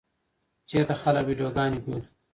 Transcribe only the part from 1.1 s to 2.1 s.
ویډیوګانې ګوري؟